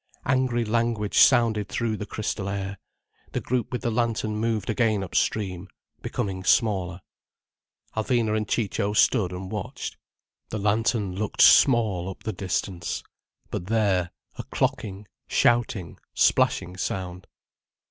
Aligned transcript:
Angry 0.25 0.65
language 0.65 1.19
sounded 1.19 1.69
through 1.69 1.95
the 1.95 2.07
crystal 2.07 2.49
air. 2.49 2.79
The 3.33 3.39
group 3.39 3.71
with 3.71 3.83
the 3.83 3.91
lantern 3.91 4.35
moved 4.35 4.67
again 4.67 5.03
upstream, 5.03 5.67
becoming 6.01 6.43
smaller. 6.43 7.01
Alvina 7.95 8.35
and 8.35 8.47
Ciccio 8.47 8.93
stood 8.93 9.31
and 9.31 9.51
watched. 9.51 9.97
The 10.49 10.57
lantern 10.57 11.13
looked 11.15 11.43
small 11.43 12.09
up 12.09 12.23
the 12.23 12.33
distance. 12.33 13.03
But 13.51 13.67
there—a 13.67 14.43
clocking, 14.45 15.05
shouting, 15.27 15.99
splashing 16.15 16.77
sound. 16.77 17.27